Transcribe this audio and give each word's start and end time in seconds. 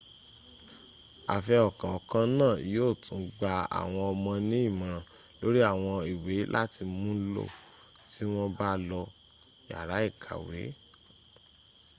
àfihàn 1.35 1.71
kọ̀ọ̀kan 1.79 2.25
náà 2.39 2.55
yíò 2.71 2.89
tún 3.03 3.21
gba 3.37 3.51
àwọn 3.79 4.03
ọmọ 4.13 4.31
ní 4.49 4.57
ìmòràn 4.69 5.05
lórí 5.41 5.59
àwọn 5.71 5.95
ìwé 6.11 6.35
láti 6.55 6.81
múlò 7.01 7.45
tí 8.11 8.23
wọn 8.33 8.49
bá 8.57 8.69
lọ 8.89 9.01
sí 9.11 9.13
yàrá 9.69 9.97
ìkàwẹ́ 10.09 10.65